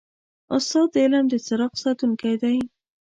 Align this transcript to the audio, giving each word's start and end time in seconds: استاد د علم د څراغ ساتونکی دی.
استاد 0.55 0.87
د 0.93 0.95
علم 1.03 1.25
د 1.29 1.33
څراغ 1.45 1.73
ساتونکی 1.83 2.33
دی. 2.41 2.57